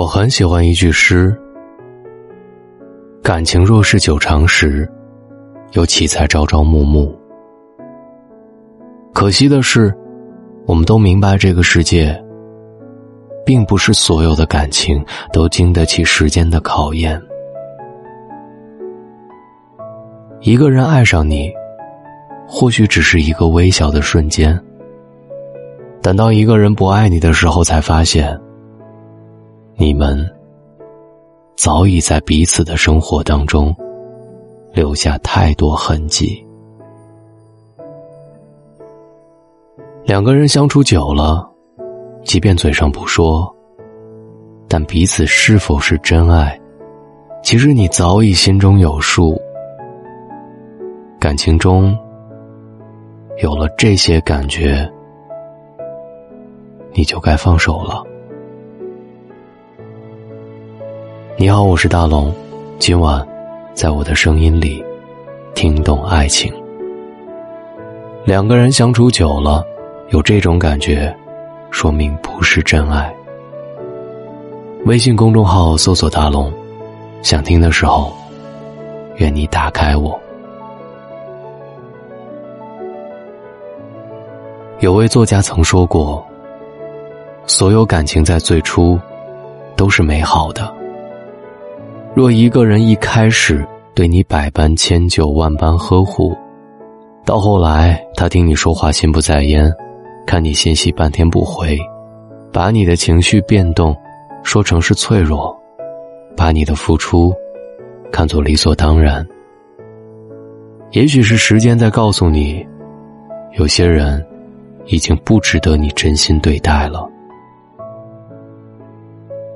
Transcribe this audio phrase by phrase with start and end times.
[0.00, 1.38] 我很喜欢一句诗
[3.22, 4.90] ：“感情若是久长时，
[5.72, 7.14] 又岂在朝朝暮暮。”
[9.12, 9.94] 可惜的是，
[10.64, 12.18] 我们都明白，这个世界，
[13.44, 15.04] 并不是所有的感情
[15.34, 17.20] 都经得起时间的考验。
[20.40, 21.52] 一个人爱上你，
[22.48, 24.58] 或许只是一个微小的瞬间。
[26.00, 28.34] 等到一个人不爱你的时候，才发现。
[29.80, 30.30] 你们
[31.56, 33.74] 早已在彼此的生活当中
[34.74, 36.46] 留下太多痕迹。
[40.04, 41.50] 两个人相处久了，
[42.24, 43.50] 即便嘴上不说，
[44.68, 46.60] 但彼此是否是真爱，
[47.42, 49.40] 其实你早已心中有数。
[51.18, 51.96] 感情中
[53.42, 54.86] 有了这些感觉，
[56.92, 58.04] 你就该放手了。
[61.40, 62.30] 你好，我是大龙。
[62.78, 63.26] 今晚，
[63.72, 64.84] 在我的声音里，
[65.54, 66.52] 听懂爱情。
[68.26, 69.64] 两个人相处久了，
[70.10, 71.16] 有这种感觉，
[71.70, 73.10] 说明不是真爱。
[74.84, 76.52] 微信公众号搜索“大龙”，
[77.24, 78.12] 想听的时候，
[79.16, 80.20] 愿你打开我。
[84.80, 86.22] 有位作家曾说过
[87.48, 89.00] ：“所有感情在最初，
[89.74, 90.70] 都是美好的。”
[92.12, 96.36] 若一个人一开始对你百般迁就、万般呵护，
[97.24, 99.72] 到后来他听你说话心不在焉，
[100.26, 101.78] 看你信息半天不回，
[102.52, 103.96] 把你的情绪变动
[104.42, 105.56] 说成是脆弱，
[106.36, 107.32] 把你的付出
[108.10, 109.24] 看作理所当然，
[110.90, 112.66] 也许是时间在告诉你，
[113.56, 114.24] 有些人
[114.86, 117.08] 已经不值得你真心对待了。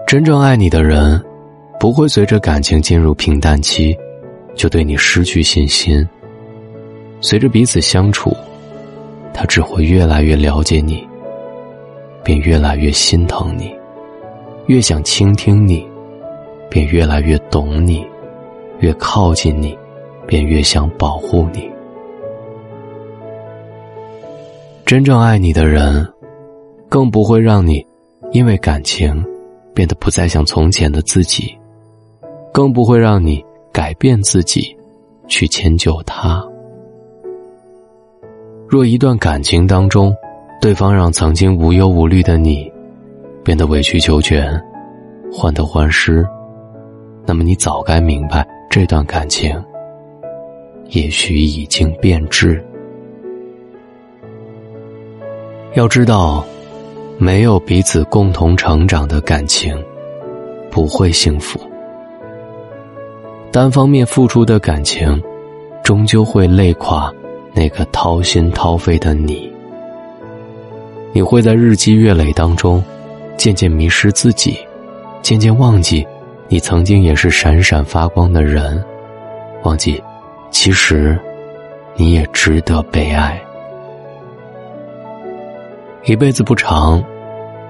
[0.06, 1.20] 真正爱你的人。
[1.84, 3.94] 不会随着感情进入平淡期，
[4.54, 6.02] 就对你失去信心。
[7.20, 8.34] 随着彼此相处，
[9.34, 11.06] 他只会越来越了解你，
[12.24, 13.66] 便越来越心疼你；
[14.64, 15.86] 越想倾听你，
[16.70, 18.02] 便越来越懂你；
[18.78, 19.76] 越靠近你，
[20.26, 21.70] 便越想保护你。
[24.86, 26.02] 真正爱你的人，
[26.88, 27.86] 更不会让你
[28.32, 29.22] 因为感情
[29.74, 31.54] 变得不再像从前的自己。
[32.54, 34.76] 更不会让你改变自己，
[35.26, 36.40] 去迁就他。
[38.68, 40.14] 若一段感情当中，
[40.60, 42.72] 对方让曾经无忧无虑的你，
[43.42, 44.48] 变得委曲求全、
[45.32, 46.24] 患得患失，
[47.26, 49.60] 那么你早该明白，这段感情
[50.90, 52.64] 也许已经变质。
[55.74, 56.46] 要知道，
[57.18, 59.76] 没有彼此共同成长的感情，
[60.70, 61.58] 不会幸福。
[63.54, 65.22] 单方面付出的感情，
[65.84, 67.08] 终究会累垮
[67.52, 69.48] 那个掏心掏肺的你。
[71.12, 72.82] 你会在日积月累当中，
[73.36, 74.58] 渐渐迷失自己，
[75.22, 76.04] 渐渐忘记
[76.48, 78.84] 你曾经也是闪闪发光的人，
[79.62, 80.02] 忘记
[80.50, 81.16] 其实
[81.94, 83.40] 你也值得被爱。
[86.06, 87.00] 一辈子不长，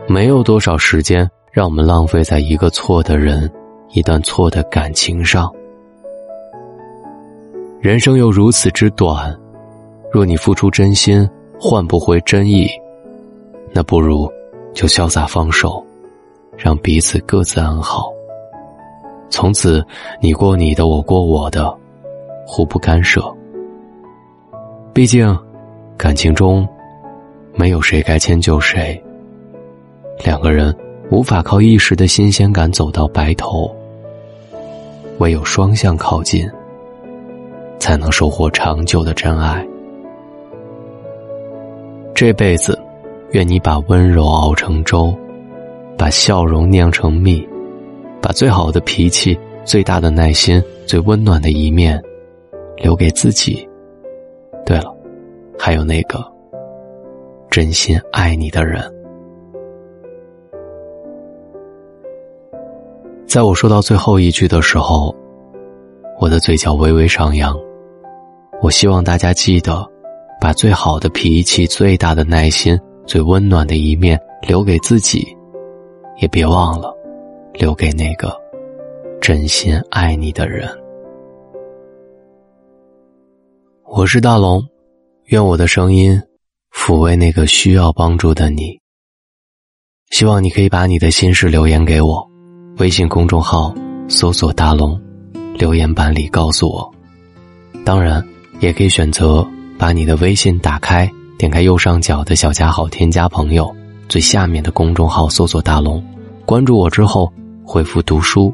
[0.08, 3.52] 没有多少时间让我们浪费在一个错的人、
[3.90, 5.52] 一段错的感情上。
[7.84, 9.38] 人生又如此之短，
[10.10, 11.28] 若你付出真心
[11.60, 12.66] 换不回真意，
[13.74, 14.26] 那不如
[14.72, 15.84] 就潇洒放手，
[16.56, 18.10] 让彼此各自安好。
[19.28, 19.84] 从此
[20.18, 21.76] 你过你的，我过我的，
[22.46, 23.22] 互不干涉。
[24.94, 25.38] 毕竟，
[25.98, 26.66] 感情中
[27.52, 28.98] 没有谁该迁就谁。
[30.24, 30.74] 两个人
[31.10, 33.70] 无法靠一时的新鲜感走到白头，
[35.18, 36.50] 唯有双向靠近。
[37.84, 39.62] 才能收获长久的真爱。
[42.14, 42.78] 这辈子，
[43.32, 45.14] 愿你把温柔熬成粥，
[45.98, 47.46] 把笑容酿成蜜，
[48.22, 52.02] 把最好的脾气、最大的耐心、最温暖的一面，
[52.78, 53.68] 留给自己。
[54.64, 54.90] 对了，
[55.58, 56.24] 还有那个
[57.50, 58.82] 真心爱你的人。
[63.26, 65.14] 在我说到最后一句的时候。
[66.20, 67.58] 我的嘴角微微上扬。
[68.64, 69.86] 我希望大家记得，
[70.40, 75.22] 把最好的脾气、最大的耐心、最温暖的一面留给自己，
[76.16, 76.90] 也别忘了
[77.52, 78.34] 留给那个
[79.20, 80.66] 真心爱你的人。
[83.86, 84.66] 我是大龙，
[85.26, 86.18] 愿我的声音
[86.72, 88.80] 抚慰那个需要帮助的你。
[90.10, 92.26] 希望你可以把你的心事留言给我，
[92.78, 93.74] 微信公众号
[94.08, 94.98] 搜索“大龙”，
[95.52, 96.90] 留言板里告诉我。
[97.84, 98.26] 当然，
[98.60, 99.46] 也可以选择
[99.76, 103.74] 把你的微信打开，点开右上角的小加号，添加朋友，
[104.08, 106.02] 最下面的公众号搜索“大龙”，
[106.46, 107.32] 关注我之后
[107.64, 108.52] 回复“读书”，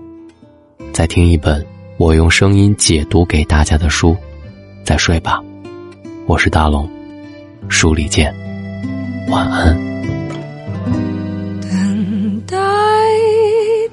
[0.93, 1.65] 再听一本
[1.97, 4.17] 我用声音解读给大家的书，
[4.85, 5.41] 再睡吧。
[6.27, 6.89] 我是大龙，
[7.69, 8.35] 书里见，
[9.29, 9.77] 晚安。
[11.61, 12.57] 等待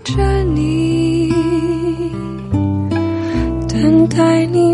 [0.04, 1.32] 着你
[3.68, 4.67] 等待你